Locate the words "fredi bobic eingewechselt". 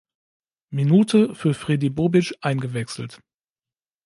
1.53-3.21